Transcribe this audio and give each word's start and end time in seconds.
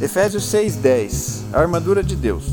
Efésios 0.00 0.44
6:10 0.44 1.42
A 1.52 1.60
armadura 1.60 2.02
de 2.02 2.14
Deus. 2.14 2.44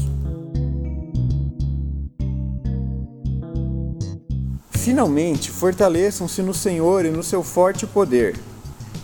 Finalmente, 4.71 5.52
fortaleçam-se 5.52 6.41
no 6.41 6.54
Senhor 6.54 7.05
e 7.05 7.12
no 7.12 7.21
seu 7.21 7.44
forte 7.44 7.86
poder. 7.86 8.38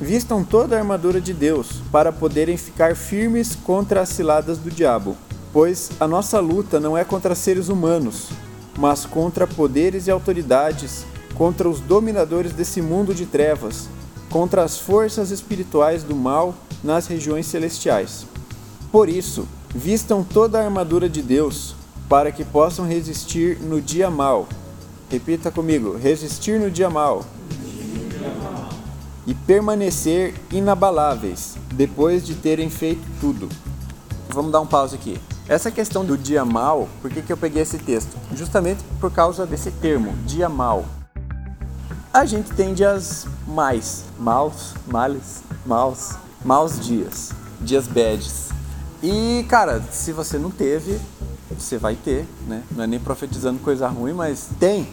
Vistam 0.01 0.43
toda 0.43 0.75
a 0.75 0.79
armadura 0.79 1.21
de 1.21 1.33
Deus, 1.33 1.81
para 1.91 2.11
poderem 2.11 2.57
ficar 2.57 2.95
firmes 2.95 3.55
contra 3.55 4.01
as 4.01 4.09
ciladas 4.09 4.57
do 4.57 4.69
diabo. 4.69 5.15
Pois 5.53 5.91
a 5.99 6.07
nossa 6.07 6.39
luta 6.39 6.79
não 6.79 6.97
é 6.97 7.05
contra 7.05 7.35
seres 7.35 7.69
humanos, 7.69 8.29
mas 8.77 9.05
contra 9.05 9.47
poderes 9.47 10.07
e 10.07 10.11
autoridades, 10.11 11.05
contra 11.35 11.69
os 11.69 11.79
dominadores 11.79 12.53
desse 12.53 12.81
mundo 12.81 13.13
de 13.13 13.25
trevas, 13.25 13.87
contra 14.29 14.63
as 14.63 14.77
forças 14.77 15.31
espirituais 15.31 16.03
do 16.03 16.15
mal 16.15 16.55
nas 16.83 17.07
regiões 17.07 17.45
celestiais. 17.45 18.25
Por 18.91 19.09
isso, 19.09 19.47
vistam 19.73 20.23
toda 20.23 20.59
a 20.59 20.65
armadura 20.65 21.09
de 21.09 21.21
Deus, 21.21 21.75
para 22.09 22.31
que 22.31 22.43
possam 22.43 22.85
resistir 22.85 23.59
no 23.59 23.81
dia 23.81 24.09
mal. 24.09 24.47
Repita 25.09 25.51
comigo: 25.51 25.97
resistir 25.97 26.59
no 26.59 26.69
dia 26.69 26.89
mal. 26.89 27.25
E 29.25 29.33
permanecer 29.33 30.33
inabaláveis 30.51 31.55
depois 31.73 32.25
de 32.25 32.35
terem 32.35 32.69
feito 32.69 33.01
tudo. 33.21 33.47
Vamos 34.29 34.51
dar 34.51 34.59
um 34.59 34.67
pause 34.67 34.95
aqui. 34.95 35.17
Essa 35.47 35.69
questão 35.69 36.05
do 36.05 36.17
dia 36.17 36.45
mal, 36.45 36.87
por 37.01 37.11
que, 37.11 37.21
que 37.21 37.33
eu 37.33 37.35
peguei 37.35 37.63
esse 37.63 37.77
texto? 37.77 38.15
Justamente 38.33 38.81
por 38.99 39.11
causa 39.11 39.45
desse 39.45 39.71
termo, 39.71 40.13
dia 40.25 40.47
mal. 40.47 40.85
A 42.13 42.25
gente 42.25 42.51
tem 42.53 42.73
dias 42.73 43.27
mais, 43.45 44.05
maus, 44.17 44.73
males, 44.87 45.43
maus, 45.65 46.11
maus 46.45 46.79
dias, 46.79 47.31
dias 47.59 47.87
bads. 47.87 48.49
E, 49.01 49.45
cara, 49.49 49.83
se 49.91 50.13
você 50.13 50.37
não 50.37 50.49
teve, 50.49 50.97
você 51.51 51.77
vai 51.77 51.95
ter, 51.95 52.25
né? 52.47 52.63
Não 52.71 52.85
é 52.85 52.87
nem 52.87 52.99
profetizando 52.99 53.59
coisa 53.59 53.85
ruim, 53.87 54.13
mas 54.13 54.47
tem. 54.57 54.87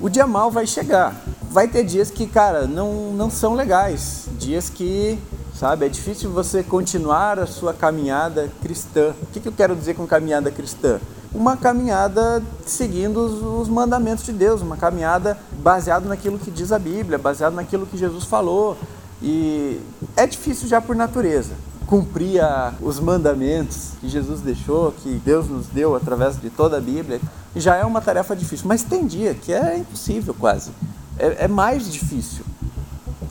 O 0.00 0.08
dia 0.08 0.26
mal 0.26 0.50
vai 0.50 0.66
chegar. 0.66 1.14
Vai 1.50 1.68
ter 1.68 1.84
dias 1.84 2.10
que, 2.10 2.26
cara, 2.26 2.66
não, 2.66 3.12
não 3.12 3.30
são 3.30 3.54
legais. 3.54 4.26
Dias 4.40 4.68
que, 4.68 5.16
sabe, 5.54 5.86
é 5.86 5.88
difícil 5.88 6.30
você 6.30 6.62
continuar 6.62 7.38
a 7.38 7.46
sua 7.46 7.72
caminhada 7.72 8.50
cristã. 8.60 9.14
O 9.22 9.26
que, 9.26 9.40
que 9.40 9.48
eu 9.48 9.52
quero 9.52 9.76
dizer 9.76 9.94
com 9.94 10.06
caminhada 10.06 10.50
cristã? 10.50 11.00
Uma 11.32 11.56
caminhada 11.56 12.42
seguindo 12.66 13.18
os, 13.18 13.62
os 13.62 13.68
mandamentos 13.68 14.24
de 14.24 14.32
Deus, 14.32 14.62
uma 14.62 14.76
caminhada 14.76 15.38
baseada 15.52 16.08
naquilo 16.08 16.38
que 16.38 16.50
diz 16.50 16.72
a 16.72 16.78
Bíblia, 16.78 17.18
baseado 17.18 17.54
naquilo 17.54 17.86
que 17.86 17.96
Jesus 17.96 18.24
falou. 18.24 18.76
E 19.22 19.80
é 20.16 20.26
difícil 20.26 20.68
já 20.68 20.80
por 20.80 20.94
natureza 20.94 21.52
cumprir 21.86 22.40
a, 22.40 22.72
os 22.80 22.98
mandamentos 22.98 23.92
que 24.00 24.08
Jesus 24.08 24.40
deixou, 24.40 24.92
que 24.92 25.20
Deus 25.24 25.48
nos 25.48 25.66
deu 25.66 25.94
através 25.94 26.40
de 26.40 26.50
toda 26.50 26.78
a 26.78 26.80
Bíblia, 26.80 27.20
já 27.54 27.76
é 27.76 27.84
uma 27.84 28.00
tarefa 28.00 28.34
difícil. 28.34 28.66
Mas 28.66 28.82
tem 28.82 29.06
dia 29.06 29.34
que 29.34 29.52
é 29.52 29.78
impossível 29.78 30.34
quase. 30.34 30.72
É, 31.18 31.44
é 31.44 31.48
mais 31.48 31.90
difícil. 31.90 32.44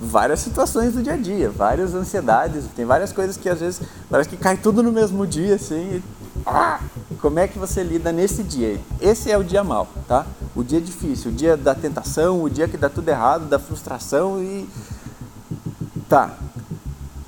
Várias 0.03 0.41
situações 0.41 0.93
do 0.93 1.01
dia 1.01 1.13
a 1.13 1.17
dia, 1.17 1.49
várias 1.49 1.95
ansiedades, 1.95 2.65
tem 2.75 2.83
várias 2.83 3.13
coisas 3.13 3.37
que 3.37 3.47
às 3.47 3.61
vezes 3.61 3.81
parece 4.09 4.29
que 4.29 4.35
cai 4.35 4.57
tudo 4.57 4.83
no 4.83 4.91
mesmo 4.91 5.25
dia, 5.25 5.55
assim. 5.55 5.95
E, 5.95 6.03
ah, 6.45 6.81
como 7.21 7.39
é 7.39 7.47
que 7.47 7.57
você 7.57 7.81
lida 7.83 8.11
nesse 8.11 8.43
dia? 8.43 8.79
Esse 8.99 9.31
é 9.31 9.37
o 9.37 9.43
dia 9.43 9.63
mal, 9.63 9.87
tá? 10.07 10.25
O 10.53 10.63
dia 10.63 10.81
difícil, 10.81 11.31
o 11.31 11.33
dia 11.33 11.55
da 11.55 11.73
tentação, 11.73 12.43
o 12.43 12.49
dia 12.49 12.67
que 12.67 12.75
dá 12.75 12.89
tudo 12.89 13.07
errado, 13.07 13.47
da 13.47 13.57
frustração 13.57 14.43
e. 14.43 14.67
Tá, 16.09 16.37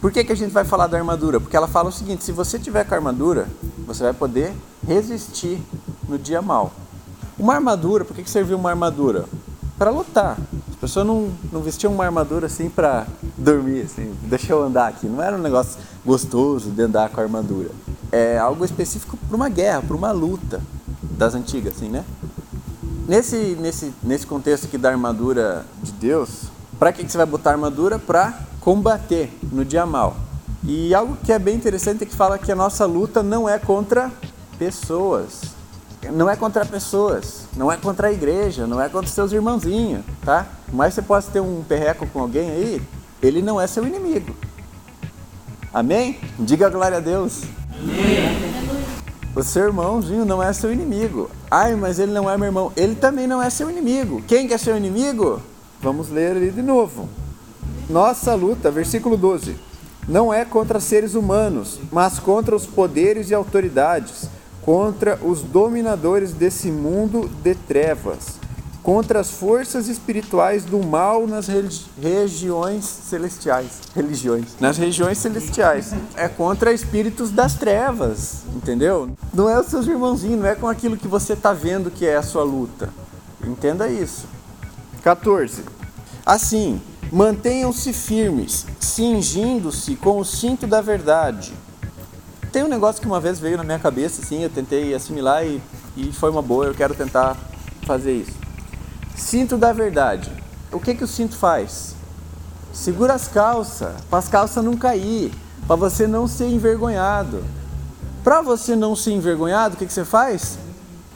por 0.06 0.12
que, 0.12 0.24
que 0.24 0.31
a 0.31 0.35
gente 0.35 0.52
vai 0.52 0.64
falar 0.64 0.85
da 0.85 1.00
armadura? 1.00 1.40
Porque 1.40 1.58
ela 1.58 1.68
fala 1.68 1.90
o 1.90 1.91
seguinte: 1.91 2.24
se 2.24 2.31
você 2.31 2.59
tiver 2.59 2.84
com 2.84 2.94
a 2.94 2.97
armadura, 2.97 3.47
você 3.88 4.03
vai 4.03 4.14
poder 4.14 4.53
resistir 4.88 5.59
no 6.08 6.19
dia 6.19 6.44
mal. 6.44 6.72
Uma 7.40 7.56
armadura, 7.56 8.06
por 8.06 8.16
que, 8.16 8.22
que 8.22 8.30
serviu 8.30 8.56
uma 8.56 8.69
armadura? 8.69 9.25
Para 9.80 9.90
lutar. 9.90 10.38
As 10.75 10.81
pessoas 10.81 11.08
não, 11.08 11.31
não 11.53 11.62
vestiam 11.62 11.94
uma 11.94 12.03
armadura 12.03 12.47
assim 12.47 12.69
para 12.69 13.08
dormir, 13.38 13.84
assim, 13.84 14.13
deixa 14.24 14.52
eu 14.52 14.62
andar 14.62 14.90
aqui. 14.90 15.08
Não 15.08 15.22
era 15.22 15.36
um 15.38 15.41
negócio 15.41 15.80
gostoso 16.06 16.69
de 16.69 16.81
andar 16.81 17.09
com 17.09 17.22
a 17.22 17.24
armadura. 17.24 17.69
É 18.12 18.38
algo 18.38 18.63
específico 18.66 19.18
para 19.18 19.35
uma 19.35 19.47
guerra, 19.47 19.81
para 19.81 19.96
uma 19.96 20.12
luta 20.12 20.62
das 21.02 21.34
antigas, 21.34 21.78
assim, 21.78 21.88
né? 21.88 22.03
Nesse, 23.08 23.58
nesse, 23.59 23.94
nesse 24.03 24.28
contexto 24.28 24.66
aqui 24.66 24.78
da 24.78 24.90
armadura 24.90 25.66
de 25.81 25.94
Deus, 25.94 26.50
para 26.78 26.91
que, 26.91 27.06
que 27.06 27.12
você 27.12 27.18
vai 27.18 27.25
botar 27.25 27.52
armadura? 27.52 27.97
Para 27.97 28.38
combater 28.59 29.31
no 29.52 29.64
dia 29.64 29.85
mal. 29.85 30.18
E 30.62 30.94
algo 30.94 31.18
que 31.24 31.31
é 31.31 31.40
bem 31.40 31.56
interessante 31.56 32.03
é 32.03 32.06
que 32.06 32.16
fala 32.16 32.38
que 32.38 32.52
a 32.52 32.56
nossa 32.56 32.85
luta 32.85 33.24
não 33.24 33.47
é 33.47 33.58
contra 33.58 34.12
pessoas. 34.59 35.54
Não 36.11 36.29
é 36.29 36.35
contra 36.35 36.66
pessoas, 36.66 37.45
não 37.55 37.71
é 37.71 37.77
contra 37.77 38.07
a 38.07 38.11
igreja, 38.11 38.66
não 38.67 38.81
é 38.81 38.89
contra 38.89 39.09
seus 39.09 39.31
irmãozinhos, 39.31 40.03
tá? 40.23 40.47
Mas 40.71 40.93
você 40.93 41.01
pode 41.01 41.27
ter 41.27 41.39
um 41.39 41.63
perreco 41.63 42.07
com 42.07 42.19
alguém 42.19 42.49
aí, 42.49 42.81
ele 43.21 43.41
não 43.41 43.59
é 43.59 43.67
seu 43.67 43.85
inimigo. 43.85 44.35
Amém? 45.73 46.19
Diga 46.39 46.69
glória 46.69 46.97
a 46.97 47.01
Deus. 47.01 47.43
Amém. 47.71 48.55
O 49.35 49.43
seu 49.43 49.66
irmãozinho 49.66 50.23
não 50.23 50.41
é 50.41 50.53
seu 50.53 50.71
inimigo. 50.71 51.29
Ai, 51.51 51.75
mas 51.75 51.99
ele 51.99 52.13
não 52.13 52.29
é 52.29 52.37
meu 52.37 52.45
irmão. 52.45 52.72
Ele 52.73 52.95
também 52.95 53.27
não 53.27 53.43
é 53.43 53.49
seu 53.49 53.69
inimigo. 53.69 54.23
Quem 54.25 54.47
que 54.47 54.53
é 54.53 54.57
seu 54.57 54.77
inimigo? 54.77 55.41
Vamos 55.81 56.07
ler 56.09 56.37
ali 56.37 56.51
de 56.51 56.61
novo. 56.61 57.09
Nossa 57.89 58.33
luta, 58.33 58.72
versículo 58.72 59.17
12, 59.17 59.57
não 60.07 60.33
é 60.33 60.45
contra 60.45 60.79
seres 60.79 61.16
humanos, 61.16 61.79
mas 61.91 62.17
contra 62.17 62.55
os 62.55 62.66
poderes 62.66 63.29
e 63.29 63.33
autoridades, 63.33 64.29
contra 64.66 65.20
os 65.22 65.42
dominadores 65.42 66.31
desse 66.31 66.72
mundo 66.72 67.30
de 67.44 67.53
trevas, 67.53 68.40
contra 68.81 69.20
as 69.20 69.30
forças 69.30 69.88
espirituais 69.88 70.66
do 70.66 70.80
mal 70.84 71.28
nas 71.28 71.48
regiões 72.02 72.84
celestiais, 72.84 73.80
religiões, 73.96 74.56
nas 74.59 74.78
regiões 74.78 75.20
celestiais. 75.20 75.94
É 76.16 76.28
contra 76.28 76.74
espíritos 76.74 77.30
das 77.30 77.53
trevas, 77.53 78.42
entendeu? 78.56 79.12
Não 79.31 79.48
é 79.48 79.59
os 79.59 79.68
seus 79.68 79.86
irmãozinhos, 79.86 80.40
não 80.40 80.48
é 80.48 80.56
com 80.56 80.68
aquilo 80.68 80.97
que 80.97 81.08
você 81.08 81.34
está 81.34 81.53
vendo 81.53 81.92
que 81.92 82.06
é 82.06 82.16
a 82.16 82.24
sua 82.24 82.44
luta. 82.44 82.90
Entenda 83.46 83.88
isso. 83.88 84.26
14. 85.03 85.64
Assim, 86.26 86.82
Mantenham-se 87.12 87.94
firmes, 87.94 88.66
cingindo-se 88.80 89.96
com 89.96 90.20
o 90.20 90.26
cinto 90.26 90.66
da 90.66 90.82
verdade. 90.82 91.53
Tem 92.55 92.63
um 92.63 92.69
negócio 92.69 93.01
que 93.01 93.07
uma 93.07 93.19
vez 93.19 93.38
veio 93.38 93.57
na 93.57 93.66
minha 93.66 93.77
cabeça, 93.77 94.21
assim, 94.21 94.41
eu 94.41 94.49
tentei 94.49 94.93
assimilar 94.93 95.45
e, 95.45 95.61
e 95.97 96.13
foi 96.13 96.29
uma 96.29 96.41
boa, 96.41 96.63
eu 96.63 96.73
quero 96.73 96.95
tentar 96.95 97.35
fazer 97.85 98.13
isso. 98.13 98.31
Cinto 99.13 99.57
da 99.57 99.73
verdade. 99.73 100.31
O 100.71 100.79
que, 100.79 100.95
que 100.95 101.03
o 101.03 101.07
cinto 101.07 101.35
faz? 101.35 101.97
Segura 102.71 103.13
as 103.13 103.27
calças, 103.27 103.93
para 104.09 104.19
as 104.19 104.29
calças 104.29 104.63
não 104.63 104.77
cair, 104.77 105.33
para 105.67 105.75
você 105.75 106.07
não 106.07 106.29
ser 106.29 106.47
envergonhado. 106.47 107.43
Para 108.23 108.41
você 108.41 108.73
não 108.73 108.95
ser 108.95 109.11
envergonhado, 109.11 109.75
o 109.75 109.77
que, 109.77 109.85
que 109.85 109.91
você 109.91 110.05
faz? 110.05 110.57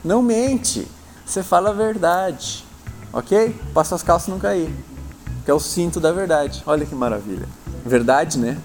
Não 0.03 0.21
mente, 0.21 0.85
você 1.25 1.41
fala 1.41 1.69
a 1.69 1.73
verdade, 1.73 2.65
ok? 3.13 3.57
Para 3.73 3.85
suas 3.85 4.03
calças 4.03 4.27
não 4.27 4.39
cair 4.39 4.75
que 5.49 5.51
é 5.51 5.55
o 5.55 5.59
cinto 5.59 5.99
da 5.99 6.11
verdade. 6.11 6.61
Olha 6.63 6.85
que 6.85 6.93
maravilha. 6.93 7.47
Verdade, 7.83 8.37
né? 8.37 8.55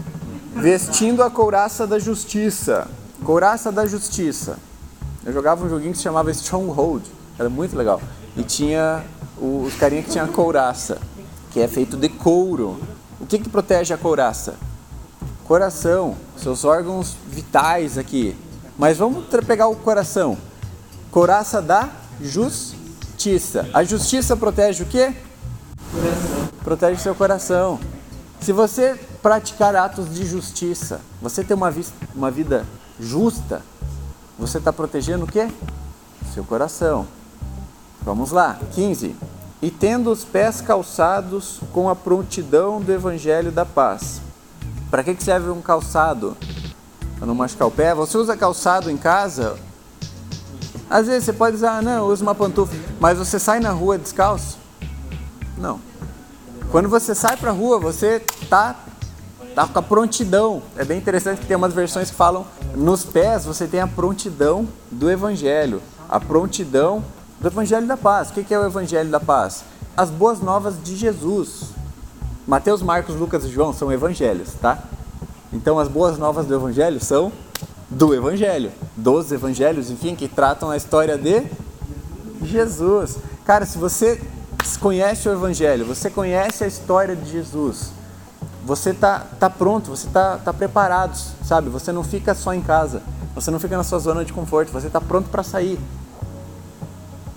Vestindo 0.54 1.22
a 1.22 1.30
couraça 1.30 1.86
da 1.86 1.98
justiça. 1.98 2.88
Couraça 3.24 3.72
da 3.72 3.86
justiça. 3.86 4.58
Eu 5.24 5.32
jogava 5.32 5.64
um 5.64 5.68
joguinho 5.68 5.92
que 5.92 5.98
se 5.98 6.04
chamava 6.04 6.30
Stronghold. 6.30 7.02
Era 7.38 7.50
muito 7.50 7.76
legal. 7.76 8.00
E 8.36 8.42
tinha 8.42 9.04
os 9.38 9.74
carinha 9.74 10.02
que 10.02 10.10
tinha 10.10 10.24
a 10.24 10.28
couraça, 10.28 10.98
que 11.50 11.60
é 11.60 11.68
feito 11.68 11.96
de 11.96 12.08
couro. 12.08 12.80
O 13.20 13.26
que, 13.26 13.38
que 13.38 13.48
protege 13.48 13.92
a 13.92 13.98
couraça? 13.98 14.54
Coração, 15.44 16.16
seus 16.36 16.64
órgãos 16.64 17.16
vitais 17.28 17.98
aqui. 17.98 18.36
Mas 18.78 18.96
vamos 18.96 19.24
pegar 19.46 19.68
o 19.68 19.76
coração. 19.76 20.38
Couraça 21.10 21.60
da 21.60 21.90
justiça. 22.20 23.68
A 23.74 23.84
justiça 23.84 24.36
protege 24.36 24.82
o 24.82 24.86
quê? 24.86 25.14
Coração 25.90 26.34
protege 26.64 27.02
seu 27.02 27.14
coração. 27.14 27.78
Se 28.40 28.50
você 28.50 28.98
praticar 29.24 29.74
atos 29.74 30.14
de 30.14 30.26
justiça, 30.26 31.00
você 31.22 31.42
ter 31.42 31.54
uma, 31.54 31.72
uma 32.14 32.30
vida 32.30 32.66
justa, 33.00 33.62
você 34.38 34.58
está 34.58 34.70
protegendo 34.70 35.24
o 35.24 35.26
quê? 35.26 35.48
Seu 36.34 36.44
coração. 36.44 37.06
Vamos 38.02 38.32
lá, 38.32 38.58
15. 38.72 39.16
E 39.62 39.70
tendo 39.70 40.12
os 40.12 40.26
pés 40.26 40.60
calçados 40.60 41.58
com 41.72 41.88
a 41.88 41.96
prontidão 41.96 42.82
do 42.82 42.92
evangelho 42.92 43.50
da 43.50 43.64
paz. 43.64 44.20
Para 44.90 45.02
que 45.02 45.16
serve 45.24 45.48
um 45.48 45.62
calçado? 45.62 46.36
Para 47.16 47.26
não 47.26 47.34
machucar 47.34 47.68
o 47.68 47.70
pé? 47.70 47.94
Você 47.94 48.18
usa 48.18 48.36
calçado 48.36 48.90
em 48.90 48.96
casa? 48.98 49.56
Às 50.90 51.06
vezes 51.06 51.24
você 51.24 51.32
pode 51.32 51.56
usar, 51.56 51.82
não, 51.82 52.08
usa 52.08 52.22
uma 52.22 52.34
pantufa, 52.34 52.76
mas 53.00 53.16
você 53.16 53.38
sai 53.38 53.58
na 53.58 53.70
rua 53.70 53.96
descalço? 53.96 54.58
Não. 55.56 55.80
Quando 56.70 56.90
você 56.90 57.14
sai 57.14 57.38
para 57.38 57.52
a 57.52 57.54
rua, 57.54 57.78
você 57.78 58.20
tá 58.50 58.76
tá 59.54 59.66
com 59.66 59.78
a 59.78 59.82
prontidão. 59.82 60.62
É 60.76 60.84
bem 60.84 60.98
interessante 60.98 61.40
que 61.40 61.46
tem 61.46 61.56
umas 61.56 61.72
versões 61.72 62.10
que 62.10 62.16
falam 62.16 62.44
nos 62.74 63.04
pés 63.04 63.44
você 63.44 63.66
tem 63.66 63.80
a 63.80 63.86
prontidão 63.86 64.66
do 64.90 65.10
evangelho, 65.10 65.80
a 66.08 66.18
prontidão 66.18 67.04
do 67.40 67.46
evangelho 67.46 67.86
da 67.86 67.96
paz. 67.96 68.30
O 68.30 68.32
que 68.32 68.52
é 68.52 68.58
o 68.58 68.66
evangelho 68.66 69.10
da 69.10 69.20
paz? 69.20 69.64
As 69.96 70.10
boas 70.10 70.40
novas 70.40 70.74
de 70.82 70.96
Jesus. 70.96 71.70
Mateus, 72.46 72.82
Marcos, 72.82 73.14
Lucas 73.14 73.44
e 73.44 73.48
João 73.48 73.72
são 73.72 73.90
evangelhos, 73.92 74.52
tá? 74.60 74.78
Então 75.52 75.78
as 75.78 75.88
boas 75.88 76.18
novas 76.18 76.46
do 76.46 76.54
evangelho 76.54 77.00
são 77.00 77.32
do 77.88 78.12
evangelho, 78.12 78.72
dos 78.96 79.30
evangelhos, 79.30 79.90
enfim, 79.90 80.16
que 80.16 80.26
tratam 80.26 80.70
a 80.70 80.76
história 80.76 81.16
de 81.16 81.46
Jesus. 82.42 83.16
Cara, 83.44 83.64
se 83.64 83.78
você 83.78 84.20
conhece 84.80 85.28
o 85.28 85.32
evangelho, 85.32 85.84
você 85.84 86.10
conhece 86.10 86.64
a 86.64 86.66
história 86.66 87.14
de 87.14 87.30
Jesus, 87.30 87.90
você 88.64 88.94
tá, 88.94 89.26
tá 89.38 89.50
pronto, 89.50 89.90
você 89.90 90.08
tá, 90.08 90.38
tá 90.38 90.52
preparado, 90.52 91.14
sabe? 91.44 91.68
Você 91.68 91.92
não 91.92 92.02
fica 92.02 92.34
só 92.34 92.54
em 92.54 92.62
casa, 92.62 93.02
você 93.34 93.50
não 93.50 93.60
fica 93.60 93.76
na 93.76 93.84
sua 93.84 93.98
zona 93.98 94.24
de 94.24 94.32
conforto, 94.32 94.72
você 94.72 94.86
está 94.86 95.00
pronto 95.00 95.28
para 95.28 95.42
sair. 95.42 95.78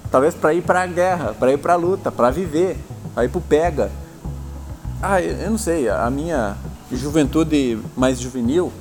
Talvez 0.09 0.33
para 0.33 0.53
ir 0.53 0.61
para 0.61 0.83
a 0.83 0.87
guerra, 0.87 1.35
para 1.37 1.51
ir 1.51 1.57
para 1.57 1.73
a 1.73 1.75
luta, 1.75 2.11
para 2.11 2.31
viver, 2.31 2.77
para 3.13 3.25
ir 3.25 3.29
para 3.29 3.39
o 3.39 3.41
pega. 3.41 3.91
Ah, 5.01 5.21
eu 5.21 5.51
não 5.51 5.57
sei, 5.57 5.89
a 5.89 6.09
minha 6.09 6.55
juventude 6.91 7.77
mais 7.95 8.19
juvenil 8.19 8.71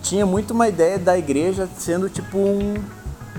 tinha 0.00 0.24
muito 0.24 0.52
uma 0.52 0.68
ideia 0.68 0.98
da 0.98 1.18
igreja 1.18 1.68
sendo 1.76 2.08
tipo 2.08 2.38
um, 2.38 2.74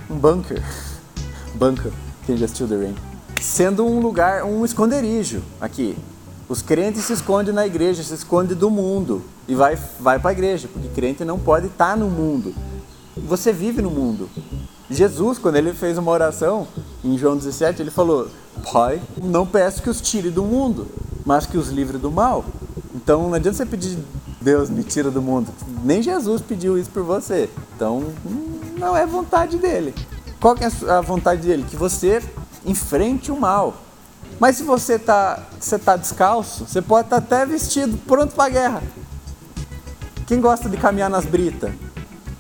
um 0.10 0.16
bunker. 0.16 0.62
bunker, 1.56 1.94
quem 2.26 2.36
já 2.36 2.44
assistiu 2.44 2.68
The 2.68 2.76
Rain. 2.76 2.96
Sendo 3.42 3.86
um 3.86 4.02
lugar, 4.02 4.44
um 4.44 4.66
esconderijo 4.66 5.42
aqui. 5.62 5.98
Os 6.50 6.64
crentes 6.64 7.04
se 7.04 7.14
escondem 7.14 7.54
na 7.54 7.68
igreja, 7.68 8.02
se 8.02 8.12
escondem 8.12 8.58
do 8.58 8.72
mundo 8.72 9.22
e 9.48 9.54
vai, 9.54 9.78
vai 10.00 10.18
para 10.18 10.32
a 10.32 10.34
igreja, 10.34 10.68
porque 10.68 10.88
crente 10.90 11.24
não 11.24 11.38
pode 11.38 11.68
estar 11.68 11.92
tá 11.92 11.96
no 11.96 12.10
mundo. 12.10 12.56
Você 13.16 13.54
vive 13.54 13.84
no 13.84 13.92
mundo. 13.92 14.28
Jesus, 14.90 15.38
quando 15.38 15.58
ele 15.58 15.74
fez 15.74 16.00
uma 16.00 16.10
oração 16.10 16.68
em 17.04 17.16
João 17.20 17.38
17, 17.38 17.84
ele 17.84 17.92
falou: 17.92 18.30
Pai, 18.74 19.00
não 19.22 19.46
peço 19.46 19.84
que 19.84 19.92
os 19.92 20.02
tire 20.02 20.32
do 20.32 20.44
mundo, 20.44 20.88
mas 21.24 21.46
que 21.46 21.56
os 21.56 21.70
livre 21.70 22.00
do 22.00 22.10
mal. 22.10 22.44
Então 22.96 23.28
não 23.28 23.36
adianta 23.36 23.58
você 23.58 23.66
pedir, 23.68 24.00
Deus 24.42 24.72
me 24.72 24.84
tira 24.84 25.12
do 25.12 25.22
mundo. 25.22 25.52
Nem 25.84 26.02
Jesus 26.02 26.42
pediu 26.42 26.80
isso 26.80 26.90
por 26.90 27.04
você. 27.04 27.48
Então 27.76 28.12
não 28.80 28.98
é 28.98 29.06
vontade 29.06 29.60
dele. 29.60 29.94
Qual 30.42 30.56
que 30.56 30.64
é 30.64 30.72
a 30.90 31.02
vontade 31.02 31.44
dele? 31.44 31.64
Que 31.70 31.76
você 31.76 32.24
enfrente 32.66 33.32
o 33.32 33.40
mal. 33.40 33.76
Mas 34.40 34.56
se 34.56 34.64
você 34.64 34.94
está 34.94 35.40
você 35.60 35.78
tá 35.78 35.98
descalço, 35.98 36.66
você 36.66 36.82
pode 36.82 37.08
estar 37.08 37.22
tá 37.22 37.36
até 37.36 37.46
vestido, 37.46 37.98
pronto 38.08 38.34
para 38.34 38.46
a 38.46 38.50
guerra. 38.50 38.84
Quem 40.26 40.40
gosta 40.40 40.70
de 40.70 40.78
caminhar 40.78 41.10
nas 41.10 41.26
britas? 41.26 41.72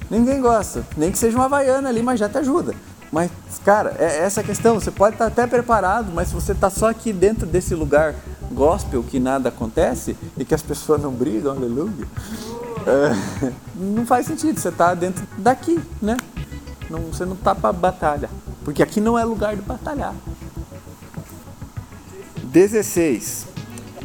Ninguém 0.09 0.41
gosta. 0.41 0.83
Nem 0.95 1.11
que 1.11 1.17
seja 1.17 1.37
uma 1.37 1.45
havaiana 1.45 1.89
ali, 1.89 2.01
mas 2.01 2.19
já 2.19 2.29
te 2.29 2.37
ajuda. 2.37 2.73
Mas, 3.11 3.31
cara, 3.65 3.95
é 3.97 4.19
essa 4.19 4.43
questão. 4.43 4.75
Você 4.79 4.91
pode 4.91 5.15
estar 5.15 5.25
tá 5.25 5.31
até 5.31 5.47
preparado, 5.47 6.11
mas 6.13 6.29
se 6.29 6.33
você 6.33 6.51
está 6.51 6.69
só 6.69 6.89
aqui 6.89 7.11
dentro 7.11 7.45
desse 7.45 7.75
lugar 7.75 8.15
gospel 8.51 9.03
que 9.03 9.19
nada 9.19 9.49
acontece 9.49 10.15
e 10.37 10.45
que 10.45 10.55
as 10.55 10.61
pessoas 10.61 11.01
não 11.01 11.11
brigam, 11.11 11.51
aleluia, 11.51 12.07
é, 12.87 13.51
não 13.75 14.05
faz 14.05 14.25
sentido. 14.25 14.59
Você 14.59 14.69
está 14.69 14.93
dentro 14.93 15.25
daqui, 15.37 15.79
né? 16.01 16.15
Não, 16.89 16.99
você 17.01 17.25
não 17.25 17.33
está 17.33 17.53
para 17.53 17.73
batalha. 17.73 18.29
Porque 18.63 18.81
aqui 18.81 19.01
não 19.01 19.17
é 19.17 19.23
lugar 19.23 19.55
de 19.55 19.61
batalhar. 19.61 20.13
16. 22.51 23.45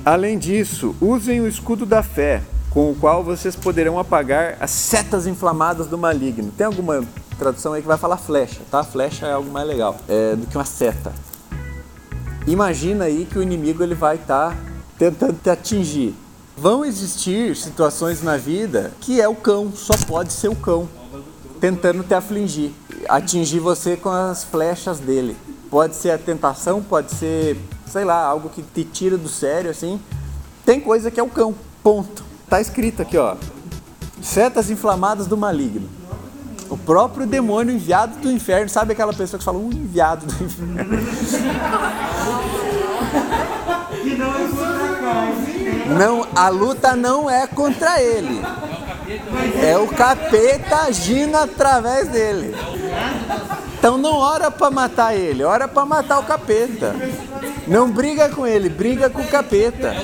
Além 0.04 0.38
disso, 0.38 0.94
usem 1.00 1.40
o 1.40 1.48
escudo 1.48 1.86
da 1.86 2.02
fé, 2.02 2.42
com 2.68 2.90
o 2.90 2.94
qual 2.94 3.24
vocês 3.24 3.56
poderão 3.56 3.98
apagar 3.98 4.58
as 4.60 4.70
setas 4.70 5.26
inflamadas 5.26 5.86
do 5.86 5.96
maligno. 5.96 6.52
Tem 6.54 6.66
alguma 6.66 7.02
tradução 7.38 7.72
aí 7.72 7.80
que 7.80 7.88
vai 7.88 7.96
falar 7.96 8.18
flecha, 8.18 8.60
tá? 8.70 8.84
Flecha 8.84 9.26
é 9.26 9.32
algo 9.32 9.50
mais 9.50 9.66
legal 9.66 9.96
é, 10.06 10.36
do 10.36 10.46
que 10.46 10.58
uma 10.58 10.64
seta. 10.66 11.10
Imagina 12.46 13.06
aí 13.06 13.24
que 13.24 13.38
o 13.38 13.42
inimigo 13.42 13.82
ele 13.82 13.94
vai 13.94 14.16
estar 14.16 14.50
tá 14.50 14.56
tentando 14.98 15.38
te 15.42 15.48
atingir. 15.48 16.14
Vão 16.54 16.84
existir 16.84 17.56
situações 17.56 18.22
na 18.22 18.36
vida 18.36 18.92
que 19.00 19.22
é 19.22 19.26
o 19.26 19.34
cão, 19.34 19.72
só 19.74 19.94
pode 20.06 20.34
ser 20.34 20.48
o 20.48 20.54
cão, 20.54 20.86
tentando 21.60 22.04
te 22.04 22.12
afligir, 22.12 22.72
atingir 23.08 23.58
você 23.58 23.96
com 23.96 24.10
as 24.10 24.44
flechas 24.44 24.98
dele. 24.98 25.34
Pode 25.70 25.96
ser 25.96 26.10
a 26.10 26.18
tentação, 26.18 26.82
pode 26.82 27.12
ser 27.12 27.58
sei 27.94 28.04
lá, 28.04 28.24
algo 28.24 28.48
que 28.48 28.60
te 28.60 28.82
tira 28.82 29.16
do 29.16 29.28
sério, 29.28 29.70
assim. 29.70 30.00
Tem 30.66 30.80
coisa 30.80 31.12
que 31.12 31.20
é 31.20 31.22
o 31.22 31.28
cão, 31.28 31.54
ponto. 31.80 32.24
Tá 32.50 32.60
escrito 32.60 33.02
aqui, 33.02 33.16
ó. 33.16 33.36
Setas 34.20 34.68
inflamadas 34.68 35.28
do 35.28 35.36
maligno. 35.36 35.88
O 36.68 36.76
próprio 36.76 37.24
demônio 37.24 37.72
enviado 37.72 38.16
do 38.18 38.32
inferno. 38.32 38.68
Sabe 38.68 38.94
aquela 38.94 39.12
pessoa 39.12 39.38
que 39.38 39.44
fala, 39.44 39.58
um 39.58 39.70
enviado 39.70 40.26
do 40.26 40.44
inferno? 40.44 40.74
Não, 45.96 46.26
a 46.34 46.48
luta 46.48 46.96
não 46.96 47.30
é 47.30 47.46
contra 47.46 48.02
ele. 48.02 48.42
É 49.62 49.78
o 49.78 49.86
capeta 49.86 50.78
agindo 50.78 51.36
através 51.36 52.08
dele. 52.08 52.56
Então 53.84 53.98
não 53.98 54.14
ora 54.16 54.50
para 54.50 54.70
matar 54.70 55.14
ele, 55.14 55.44
ora 55.44 55.68
para 55.68 55.84
matar 55.84 56.18
o 56.18 56.24
capeta. 56.24 56.96
Não 57.68 57.90
briga 57.90 58.30
com 58.30 58.46
ele, 58.46 58.70
briga 58.70 59.10
com 59.10 59.20
o 59.20 59.28
capeta. 59.28 59.94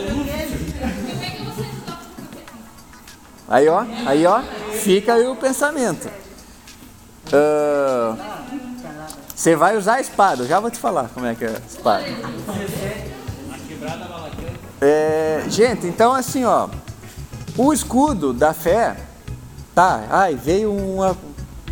Aí 3.49 3.67
ó, 3.69 3.82
aí 4.05 4.27
ó, 4.27 4.43
fica 4.82 5.15
aí 5.15 5.27
o 5.27 5.35
pensamento. 5.35 6.11
Uh, 7.29 8.19
você 9.35 9.56
vai 9.56 9.79
usar 9.79 9.94
a 9.94 10.00
espada, 10.03 10.44
já 10.44 10.61
vou 10.61 10.71
te 10.71 10.79
falar 10.79 11.09
como 11.15 11.25
é 11.25 11.35
que 11.35 11.47
é 11.47 11.49
a 11.49 11.67
espada. 11.67 12.05
É, 14.79 15.44
gente, 15.49 15.87
então 15.87 16.12
assim 16.12 16.44
ó, 16.44 16.69
o 17.56 17.73
escudo 17.73 18.35
da 18.35 18.53
fé, 18.53 18.99
tá? 19.75 20.05
Ai, 20.11 20.35
veio 20.35 20.71
uma, 20.71 21.17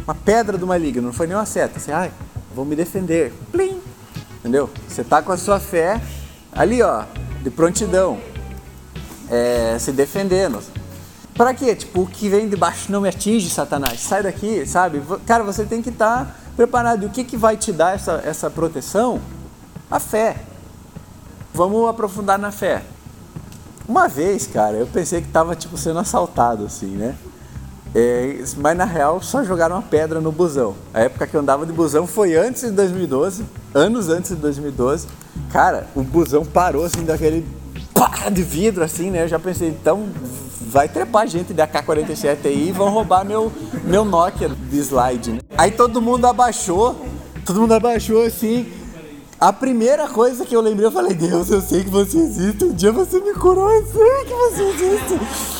uma 0.09 0.15
pedra 0.15 0.57
do 0.57 0.67
maligno, 0.67 1.03
não 1.03 1.13
foi 1.13 1.27
nem 1.27 1.37
uma 1.37 1.45
seta. 1.45 1.77
Assim, 1.77 1.93
ai, 1.93 2.11
vou 2.55 2.65
me 2.65 2.75
defender. 2.75 3.31
Plim, 3.53 3.79
Entendeu? 4.39 4.71
Você 4.89 5.05
tá 5.05 5.21
com 5.21 5.33
a 5.33 5.37
sua 5.37 5.61
fé 5.61 6.01
ali, 6.53 6.81
ó, 6.81 7.05
de 7.43 7.51
prontidão, 7.51 8.19
é, 9.29 9.77
se 9.79 9.93
defendendo. 9.93 10.63
Para 11.37 11.53
quê? 11.53 11.75
Tipo, 11.75 12.03
o 12.03 12.07
que 12.07 12.29
vem 12.29 12.49
de 12.49 12.57
baixo 12.57 12.91
não 12.91 13.03
me 13.03 13.09
atinge, 13.09 13.51
Satanás. 13.51 14.01
Sai 14.01 14.23
daqui, 14.23 14.65
sabe? 14.65 15.03
Cara, 15.27 15.45
você 15.45 15.65
tem 15.65 15.83
que 15.83 15.91
estar 15.91 16.25
tá 16.25 16.35
preparado. 16.57 17.03
E 17.03 17.07
o 17.07 17.11
que, 17.11 17.25
que 17.25 17.37
vai 17.37 17.57
te 17.57 17.73
dar 17.73 17.95
essa, 17.95 18.23
essa 18.25 18.49
proteção? 18.49 19.21
A 19.91 20.01
fé. 20.01 20.37
Vamos 21.53 21.89
aprofundar 21.89 22.39
na 22.39 22.51
fé. 22.51 22.83
Uma 23.87 24.09
vez, 24.09 24.47
cara, 24.47 24.77
eu 24.77 24.87
pensei 24.87 25.21
que 25.21 25.29
tava 25.29 25.55
tipo 25.55 25.77
sendo 25.77 25.99
assaltado, 25.99 26.65
assim, 26.65 26.97
né? 26.97 27.15
É, 27.95 28.45
mas 28.59 28.77
na 28.77 28.85
real 28.85 29.21
só 29.23 29.43
jogaram 29.43 29.77
uma 29.77 29.83
pedra 29.83 30.21
no 30.21 30.31
busão. 30.31 30.75
A 30.93 31.01
época 31.01 31.27
que 31.27 31.35
eu 31.35 31.41
andava 31.41 31.65
de 31.65 31.73
busão 31.73 32.07
foi 32.07 32.37
antes 32.37 32.63
de 32.63 32.71
2012, 32.71 33.45
anos 33.75 34.09
antes 34.09 34.31
de 34.31 34.37
2012. 34.37 35.07
Cara, 35.51 35.87
o 35.95 36.03
busão 36.03 36.45
parou 36.45 36.85
assim 36.85 37.05
daquele 37.05 37.47
pá 37.95 38.29
de 38.31 38.43
vidro 38.43 38.85
assim, 38.85 39.11
né? 39.11 39.25
Eu 39.25 39.29
já 39.29 39.39
pensei, 39.39 39.69
então 39.69 40.09
vai 40.69 40.89
trepar 40.89 41.27
gente 41.27 41.55
da 41.55 41.65
AK-47 41.65 42.39
aí 42.45 42.69
e 42.69 42.73
vão 42.73 42.91
roubar 42.91 43.25
meu, 43.25 43.51
meu 43.85 44.05
Nokia 44.05 44.49
de 44.49 44.79
slide, 44.79 45.33
né? 45.33 45.39
Aí 45.57 45.71
todo 45.71 46.01
mundo 46.01 46.27
abaixou, 46.27 46.95
todo 47.45 47.61
mundo 47.61 47.73
abaixou 47.73 48.23
assim. 48.23 48.71
A 49.41 49.53
primeira 49.53 50.09
coisa 50.09 50.45
que 50.45 50.55
eu 50.55 50.61
lembrei, 50.61 50.87
eu 50.87 50.91
falei, 50.91 51.15
Deus, 51.15 51.49
eu 51.51 51.61
sei 51.61 51.85
que 51.85 51.91
você 51.91 52.19
existe, 52.19 52.65
um 52.65 52.73
dia 52.73 52.91
você 52.91 53.21
me 53.21 53.33
curou, 53.35 53.71
eu 53.71 53.87
sei 53.87 54.25
que 54.25 54.35
você 54.35 54.63
existe. 54.65 55.58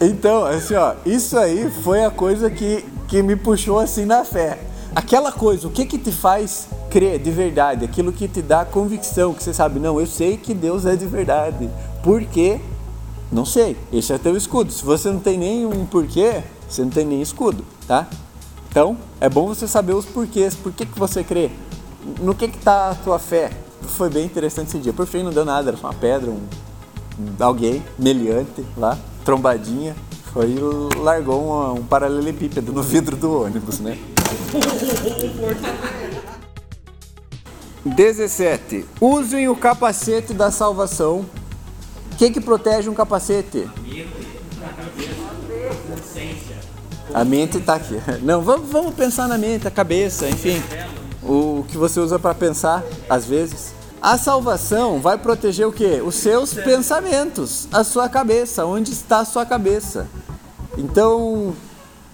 Então, 0.00 0.44
assim, 0.44 0.74
ó, 0.74 0.94
isso 1.06 1.38
aí 1.38 1.70
foi 1.70 2.04
a 2.04 2.10
coisa 2.10 2.50
que, 2.50 2.84
que 3.06 3.22
me 3.22 3.36
puxou 3.36 3.78
assim 3.78 4.04
na 4.04 4.24
fé. 4.24 4.58
Aquela 4.94 5.32
coisa, 5.32 5.66
o 5.66 5.70
que 5.70 5.86
que 5.86 5.98
te 5.98 6.12
faz 6.12 6.68
crer 6.90 7.18
de 7.18 7.30
verdade? 7.30 7.84
Aquilo 7.84 8.12
que 8.12 8.28
te 8.28 8.42
dá 8.42 8.64
convicção, 8.64 9.32
que 9.32 9.42
você 9.42 9.54
sabe, 9.54 9.78
não, 9.78 10.00
eu 10.00 10.06
sei 10.06 10.36
que 10.36 10.52
Deus 10.52 10.84
é 10.84 10.96
de 10.96 11.06
verdade. 11.06 11.70
Por 12.02 12.24
quê? 12.24 12.60
Não 13.30 13.44
sei. 13.44 13.76
Esse 13.92 14.12
é 14.12 14.18
teu 14.18 14.36
escudo. 14.36 14.72
Se 14.72 14.84
você 14.84 15.10
não 15.10 15.20
tem 15.20 15.38
nenhum 15.38 15.86
porquê, 15.86 16.42
você 16.68 16.82
não 16.82 16.90
tem 16.90 17.04
nem 17.04 17.22
escudo, 17.22 17.64
tá? 17.86 18.06
Então, 18.68 18.96
é 19.20 19.28
bom 19.28 19.46
você 19.46 19.66
saber 19.66 19.94
os 19.94 20.04
porquês. 20.04 20.54
Por 20.54 20.72
que 20.72 20.84
que 20.86 20.98
você 20.98 21.22
crê? 21.22 21.50
No 22.20 22.34
que 22.34 22.48
que 22.48 22.58
tá 22.58 22.90
a 22.90 22.94
tua 22.94 23.18
fé? 23.18 23.50
Foi 23.82 24.10
bem 24.10 24.24
interessante 24.24 24.68
esse 24.68 24.78
dia. 24.78 24.92
Por 24.92 25.06
fim, 25.06 25.22
não 25.22 25.32
deu 25.32 25.44
nada, 25.44 25.70
era 25.70 25.76
só 25.76 25.88
uma 25.88 25.94
pedra, 25.94 26.30
um, 26.30 26.40
alguém 27.40 27.82
meliante 27.98 28.64
lá 28.76 28.98
trombadinha, 29.24 29.96
foi 30.32 30.50
e 30.50 30.98
largou 30.98 31.42
um, 31.42 31.74
um 31.80 31.84
paralelepípedo 31.84 32.72
no 32.72 32.82
vidro 32.82 33.16
do 33.16 33.42
ônibus, 33.42 33.80
né? 33.80 33.98
17. 37.84 38.86
Usem 39.00 39.48
o 39.48 39.56
capacete 39.56 40.32
da 40.32 40.50
salvação. 40.50 41.24
O 42.12 42.16
que, 42.16 42.30
que 42.30 42.40
protege 42.40 42.88
um 42.88 42.94
capacete? 42.94 43.68
A 47.12 47.24
mente 47.24 47.58
está 47.58 47.74
aqui. 47.74 48.00
Não, 48.22 48.40
vamos, 48.40 48.68
vamos 48.70 48.94
pensar 48.94 49.28
na 49.28 49.36
mente, 49.36 49.68
a 49.68 49.70
cabeça, 49.70 50.28
enfim. 50.28 50.62
O 51.22 51.64
que 51.68 51.76
você 51.76 52.00
usa 52.00 52.18
para 52.18 52.34
pensar, 52.34 52.82
às 53.08 53.24
vezes. 53.24 53.74
A 54.04 54.18
salvação 54.18 55.00
vai 55.00 55.16
proteger 55.16 55.66
o 55.66 55.72
quê? 55.72 56.02
Os 56.04 56.16
seus 56.16 56.52
pensamentos, 56.52 57.66
a 57.72 57.82
sua 57.82 58.06
cabeça, 58.06 58.66
onde 58.66 58.92
está 58.92 59.20
a 59.20 59.24
sua 59.24 59.46
cabeça. 59.46 60.06
Então, 60.76 61.54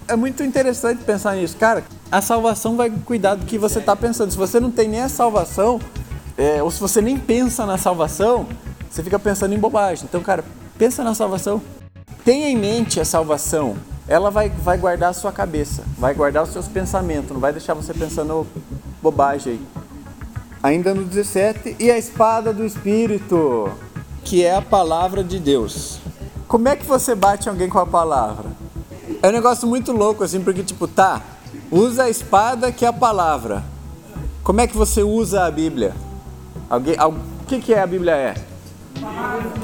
é 0.07 0.15
muito 0.15 0.41
interessante 0.41 1.03
pensar 1.03 1.35
nisso. 1.35 1.57
Cara, 1.57 1.83
a 2.09 2.21
salvação 2.21 2.77
vai 2.77 2.89
cuidar 2.89 3.35
do 3.35 3.45
que 3.45 3.57
você 3.57 3.79
está 3.79 3.93
pensando. 3.93 4.31
Se 4.31 4.37
você 4.37 4.57
não 4.57 4.71
tem 4.71 4.87
nem 4.87 5.01
a 5.01 5.09
salvação, 5.09 5.81
é, 6.37 6.63
ou 6.63 6.71
se 6.71 6.79
você 6.79 7.01
nem 7.01 7.17
pensa 7.17 7.65
na 7.65 7.77
salvação, 7.77 8.47
você 8.89 9.03
fica 9.03 9.19
pensando 9.19 9.53
em 9.53 9.59
bobagem. 9.59 10.05
Então, 10.07 10.21
cara, 10.21 10.45
pensa 10.77 11.03
na 11.03 11.13
salvação. 11.13 11.61
Tenha 12.23 12.47
em 12.47 12.55
mente 12.55 13.01
a 13.01 13.05
salvação. 13.05 13.75
Ela 14.07 14.31
vai, 14.31 14.47
vai 14.47 14.77
guardar 14.77 15.09
a 15.09 15.13
sua 15.13 15.33
cabeça, 15.33 15.83
vai 15.97 16.13
guardar 16.13 16.43
os 16.43 16.53
seus 16.53 16.69
pensamentos, 16.69 17.31
não 17.31 17.41
vai 17.41 17.51
deixar 17.51 17.73
você 17.73 17.93
pensando 17.93 18.47
bobagem 19.01 19.53
aí. 19.53 19.80
Ainda 20.63 20.93
no 20.93 21.03
17, 21.03 21.77
e 21.79 21.89
a 21.89 21.97
espada 21.97 22.53
do 22.53 22.63
Espírito, 22.63 23.71
que 24.23 24.43
é 24.43 24.55
a 24.55 24.61
palavra 24.61 25.23
de 25.23 25.39
Deus. 25.39 25.99
Como 26.47 26.67
é 26.67 26.75
que 26.75 26.85
você 26.85 27.15
bate 27.15 27.49
alguém 27.49 27.67
com 27.67 27.79
a 27.79 27.85
palavra? 27.85 28.49
É 29.23 29.29
um 29.29 29.31
negócio 29.31 29.67
muito 29.67 29.91
louco, 29.91 30.23
assim, 30.23 30.41
porque, 30.41 30.63
tipo, 30.63 30.87
tá, 30.87 31.21
usa 31.71 32.03
a 32.03 32.09
espada 32.09 32.71
que 32.71 32.85
é 32.85 32.87
a 32.87 32.93
palavra. 32.93 33.63
Como 34.43 34.61
é 34.61 34.67
que 34.67 34.77
você 34.77 35.01
usa 35.01 35.45
a 35.45 35.51
Bíblia? 35.51 35.95
Alguém, 36.69 36.95
o 36.99 37.45
que, 37.47 37.59
que 37.59 37.73
é 37.73 37.81
a 37.81 37.87
Bíblia 37.87 38.15
é? 38.15 38.35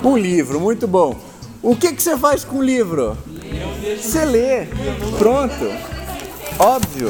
Um 0.03 0.17
livro, 0.17 0.59
muito 0.59 0.87
bom. 0.87 1.15
O 1.61 1.75
que, 1.75 1.93
que 1.93 2.01
você 2.01 2.17
faz 2.17 2.43
com 2.43 2.57
o 2.57 2.63
livro? 2.63 3.17
Você 4.01 4.25
lê. 4.25 4.65
Pronto. 5.17 5.65
Óbvio. 6.59 7.09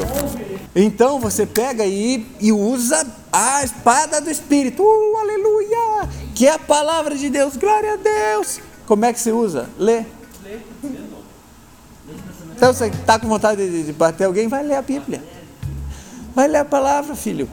Então 0.74 1.18
você 1.18 1.46
pega 1.46 1.82
aí 1.82 2.26
e 2.40 2.52
usa 2.52 3.06
a 3.32 3.62
espada 3.64 4.20
do 4.20 4.30
Espírito. 4.30 4.82
Uh, 4.82 5.16
aleluia! 5.18 6.08
Que 6.34 6.46
é 6.46 6.52
a 6.52 6.58
palavra 6.58 7.16
de 7.16 7.28
Deus. 7.30 7.56
Glória 7.56 7.94
a 7.94 7.96
Deus. 7.96 8.60
Como 8.86 9.04
é 9.04 9.12
que 9.12 9.20
se 9.20 9.30
usa? 9.30 9.68
Lê. 9.78 10.04
Então 12.56 12.72
você 12.72 12.86
está 12.86 13.18
com 13.18 13.28
vontade 13.28 13.84
de 13.84 13.92
bater 13.92 14.24
alguém, 14.24 14.48
vai 14.48 14.64
ler 14.64 14.76
a 14.76 14.82
Bíblia. 14.82 15.22
Vai 16.34 16.48
ler 16.48 16.58
a 16.58 16.64
palavra, 16.64 17.14
filho. 17.14 17.48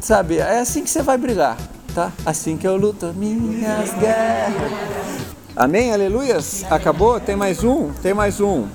Sabe, 0.00 0.38
é 0.38 0.58
assim 0.58 0.82
que 0.82 0.90
você 0.90 1.02
vai 1.02 1.16
brigar, 1.16 1.56
tá? 1.94 2.12
Assim 2.26 2.56
que 2.56 2.66
eu 2.66 2.76
luto 2.76 3.12
minhas 3.14 3.92
guerras. 3.94 4.72
Amém? 5.56 5.92
Aleluias? 5.92 6.64
Acabou? 6.68 7.20
Tem 7.20 7.36
mais 7.36 7.62
um? 7.62 7.92
Tem 7.92 8.12
mais 8.12 8.40
um. 8.40 8.66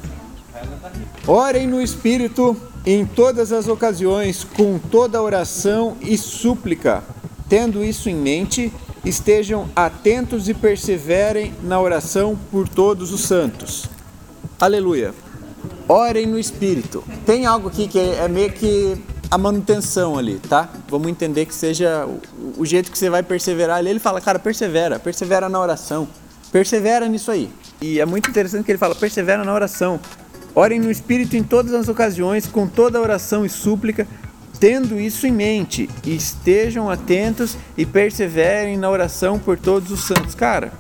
Orem 1.28 1.68
no 1.68 1.82
Espírito 1.82 2.56
em 2.86 3.06
todas 3.06 3.52
as 3.52 3.68
ocasiões, 3.68 4.44
com 4.44 4.80
toda 4.80 5.22
oração 5.22 5.98
e 6.02 6.18
súplica. 6.18 7.04
Tendo 7.48 7.84
isso 7.84 8.10
em 8.10 8.16
mente, 8.16 8.72
estejam 9.04 9.70
atentos 9.76 10.50
e 10.50 10.54
perseverem 10.54 11.54
na 11.64 11.80
oração 11.80 12.38
por 12.52 12.68
todos 12.68 13.12
os 13.12 13.22
santos. 13.22 13.86
Aleluia. 14.60 15.14
Orem 15.88 16.26
no 16.26 16.38
Espírito. 16.38 17.04
Tem 17.26 17.46
algo 17.46 17.70
aqui 17.70 17.88
que 17.88 18.00
é 18.00 18.28
meio 18.28 18.52
que 18.52 19.02
a 19.32 19.38
manutenção 19.38 20.18
ali, 20.18 20.40
tá? 20.40 20.70
Vamos 20.88 21.08
entender 21.08 21.46
que 21.46 21.54
seja 21.54 22.08
o, 22.58 22.66
jeito 22.66 22.92
que 22.92 22.98
você 22.98 23.10
vai 23.10 23.22
perseverar 23.22 23.78
ali. 23.78 23.90
Ele 23.90 24.00
fala, 24.00 24.20
cara, 24.20 24.40
persevera, 24.40 25.00
persevera 25.00 25.48
na 25.48 25.60
oração, 25.60 26.08
persevera 26.52 27.08
nisso 27.08 27.30
aí. 27.30 27.52
E 27.80 28.00
é 28.00 28.06
muito 28.06 28.30
interessante 28.30 28.66
que 28.66 28.72
ele 28.72 28.80
fala, 28.80 28.96
persevera 28.96 29.44
na 29.44 29.54
oração. 29.54 30.00
Orem 30.56 30.80
no 30.80 30.92
Espírito 30.92 31.36
em 31.36 31.44
todas 31.44 31.74
as 31.74 31.88
ocasiões, 31.88 32.48
com 32.48 32.68
toda 32.68 33.00
oração 33.00 33.46
e 33.46 33.50
súplica, 33.50 34.08
tendo 34.60 35.00
isso 35.00 35.26
em 35.26 35.32
mente, 35.32 35.90
estejam 36.06 36.90
atentos 36.90 37.58
e 37.78 37.86
perseverem 37.86 38.78
na 38.78 38.90
oração 38.90 39.40
por 39.40 39.58
todos 39.58 39.92
os 39.92 40.02
santos. 40.02 40.36
Cara, 40.36 40.74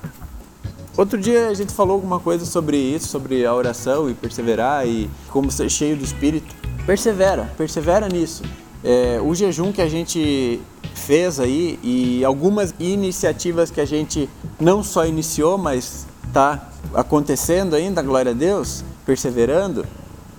Outro 0.99 1.17
dia 1.17 1.47
a 1.47 1.53
gente 1.53 1.71
falou 1.71 1.93
alguma 1.93 2.19
coisa 2.19 2.45
sobre 2.45 2.75
isso, 2.75 3.07
sobre 3.07 3.45
a 3.45 3.55
oração 3.55 4.09
e 4.09 4.13
perseverar 4.13 4.85
e 4.85 5.09
como 5.29 5.49
ser 5.49 5.69
cheio 5.69 5.95
do 5.95 6.03
Espírito. 6.03 6.53
Persevera, 6.85 7.49
persevera 7.57 8.09
nisso. 8.09 8.43
É, 8.83 9.17
o 9.23 9.33
jejum 9.33 9.71
que 9.71 9.81
a 9.81 9.87
gente 9.87 10.59
fez 10.93 11.39
aí 11.39 11.79
e 11.81 12.21
algumas 12.25 12.75
iniciativas 12.77 13.71
que 13.71 13.79
a 13.79 13.85
gente 13.85 14.29
não 14.59 14.83
só 14.83 15.05
iniciou, 15.05 15.57
mas 15.57 16.05
está 16.27 16.69
acontecendo 16.93 17.77
ainda, 17.77 18.01
glória 18.01 18.31
a 18.31 18.35
Deus, 18.35 18.83
perseverando, 19.09 19.87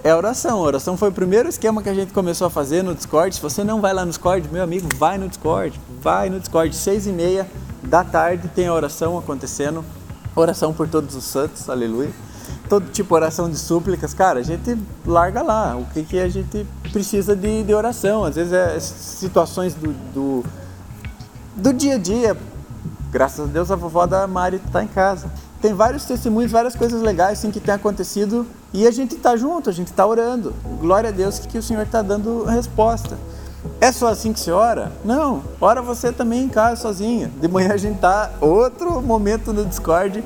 é 0.05 0.15
oração. 0.15 0.59
A 0.59 0.63
oração 0.63 0.97
foi 0.97 1.09
o 1.09 1.13
primeiro 1.13 1.49
esquema 1.49 1.83
que 1.83 1.89
a 1.89 1.95
gente 1.95 2.13
começou 2.13 2.47
a 2.47 2.51
fazer 2.51 2.85
no 2.85 2.95
Discord. 2.95 3.35
Se 3.35 3.43
você 3.43 3.65
não 3.65 3.81
vai 3.81 3.93
lá 3.93 4.05
no 4.05 4.11
Discord, 4.13 4.49
meu 4.53 4.63
amigo, 4.63 4.89
vai 4.95 5.19
no 5.19 5.29
Discord. 5.29 5.81
Vai 6.01 6.31
no 6.31 6.39
Discord, 6.39 6.75
seis 6.77 7.05
e 7.05 7.11
meia 7.11 7.51
da 7.83 8.05
tarde 8.05 8.47
tem 8.55 8.69
a 8.69 8.73
oração 8.73 9.19
acontecendo 9.19 9.85
oração 10.37 10.73
por 10.73 10.87
todos 10.87 11.17
os 11.17 11.25
santos, 11.25 11.69
aleluia. 11.69 12.13
Todo 12.69 12.89
tipo 12.93 13.09
de 13.09 13.15
oração 13.15 13.51
de 13.51 13.57
súplicas, 13.57 14.15
cara, 14.15 14.39
a 14.39 14.43
gente 14.45 14.79
larga 15.05 15.43
lá. 15.43 15.77
O 15.77 15.85
que, 15.87 16.05
que 16.05 16.21
a 16.21 16.29
gente 16.29 16.65
precisa 16.93 17.35
de, 17.35 17.65
de 17.65 17.75
oração? 17.75 18.23
Às 18.23 18.37
vezes 18.37 18.53
é 18.53 18.79
situações 18.79 19.75
do, 19.75 19.93
do, 20.15 20.45
do 21.57 21.73
dia 21.73 21.97
a 21.97 21.99
dia. 21.99 22.37
Graças 23.11 23.49
a 23.49 23.53
Deus 23.53 23.73
a 23.73 23.75
vovó 23.75 24.07
da 24.07 24.25
Mari 24.29 24.61
está 24.65 24.85
em 24.85 24.87
casa. 24.87 25.29
Tem 25.61 25.75
vários 25.75 26.05
testemunhos, 26.05 26.51
várias 26.51 26.75
coisas 26.75 27.03
legais 27.03 27.39
assim, 27.39 27.51
que 27.51 27.61
tem 27.61 27.75
acontecido 27.75 28.47
e 28.73 28.87
a 28.87 28.91
gente 28.91 29.17
está 29.17 29.37
junto, 29.37 29.69
a 29.69 29.73
gente 29.73 29.89
está 29.89 30.07
orando. 30.07 30.55
Glória 30.81 31.11
a 31.11 31.13
Deus 31.13 31.39
que, 31.39 31.59
o 31.59 31.63
Senhor 31.63 31.83
está 31.83 32.01
dando 32.01 32.45
resposta. 32.45 33.19
É 33.79 33.93
só 33.93 34.09
assim 34.09 34.33
que 34.33 34.41
se 34.41 34.51
ora? 34.51 34.91
Não, 35.05 35.43
ora 35.61 35.83
você 35.83 36.11
também 36.11 36.45
em 36.45 36.49
casa 36.49 36.81
sozinha. 36.81 37.31
De 37.41 37.47
manhã 37.47 37.75
a 37.75 37.77
gente 37.77 37.99
tá 37.99 38.31
outro 38.41 39.03
momento 39.03 39.53
no 39.53 39.67
Discord, 39.67 40.25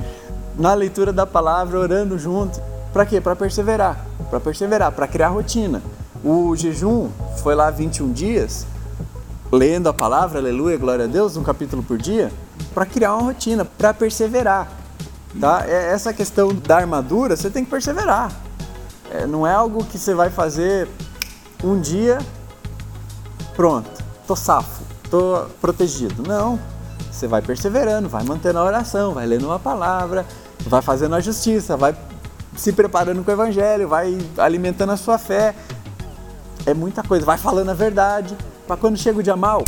na 0.57 0.73
leitura 0.73 1.11
da 1.11 1.25
palavra, 1.25 1.79
orando 1.79 2.17
junto. 2.17 2.61
Para 2.93 3.05
quê? 3.05 3.19
Para 3.19 3.35
perseverar. 3.35 4.05
Para 4.29 4.39
perseverar, 4.39 4.91
para 4.93 5.05
criar 5.05 5.27
rotina. 5.27 5.81
O 6.23 6.55
jejum 6.55 7.09
foi 7.43 7.55
lá 7.55 7.69
21 7.69 8.11
dias, 8.13 8.65
lendo 9.51 9.89
a 9.89 9.93
palavra, 9.93 10.39
aleluia, 10.39 10.77
glória 10.77 11.05
a 11.05 11.07
Deus, 11.07 11.35
um 11.35 11.43
capítulo 11.43 11.83
por 11.83 11.97
dia, 11.97 12.31
para 12.73 12.85
criar 12.85 13.15
uma 13.15 13.23
rotina, 13.23 13.65
para 13.65 13.93
perseverar. 13.93 14.84
Tá? 15.39 15.65
É, 15.67 15.91
essa 15.91 16.13
questão 16.13 16.53
da 16.53 16.77
armadura, 16.77 17.35
você 17.35 17.49
tem 17.49 17.63
que 17.63 17.71
perseverar. 17.71 18.31
É, 19.11 19.25
não 19.25 19.45
é 19.45 19.53
algo 19.53 19.83
que 19.83 19.97
você 19.97 20.13
vai 20.13 20.29
fazer 20.29 20.87
um 21.63 21.79
dia 21.79 22.19
pronto, 23.55 23.89
tô 24.27 24.35
safo, 24.35 24.83
tô 25.09 25.45
protegido. 25.61 26.23
Não, 26.27 26.59
você 27.11 27.27
vai 27.27 27.41
perseverando, 27.41 28.09
vai 28.09 28.23
mantendo 28.23 28.59
a 28.59 28.63
oração, 28.63 29.13
vai 29.13 29.25
lendo 29.25 29.45
uma 29.45 29.59
palavra, 29.59 30.25
vai 30.65 30.81
fazendo 30.81 31.15
a 31.15 31.19
justiça, 31.19 31.77
vai 31.77 31.95
se 32.55 32.71
preparando 32.73 33.23
com 33.23 33.31
o 33.31 33.33
evangelho, 33.33 33.87
vai 33.87 34.17
alimentando 34.37 34.91
a 34.91 34.97
sua 34.97 35.17
fé. 35.17 35.55
É 36.65 36.73
muita 36.73 37.03
coisa, 37.03 37.25
vai 37.25 37.37
falando 37.37 37.69
a 37.69 37.73
verdade, 37.73 38.35
para 38.65 38.75
quando 38.75 38.97
chega 38.97 39.19
o 39.19 39.23
dia 39.23 39.35
mal, 39.35 39.63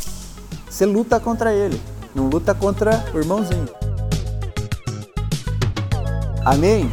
você 0.69 0.85
luta 0.85 1.19
contra 1.19 1.53
ele, 1.53 1.81
não 2.13 2.27
luta 2.27 2.53
contra 2.55 3.05
o 3.13 3.17
irmãozinho. 3.17 3.76
Amém? 6.47 6.89